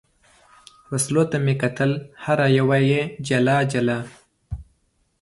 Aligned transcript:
وسلو 0.91 1.23
ته 1.31 1.37
مې 1.45 1.53
کتل، 1.61 1.91
هره 2.23 2.45
یوه 2.59 2.77
یې 2.89 3.01
جلا 3.27 3.57
جلا. 3.71 3.99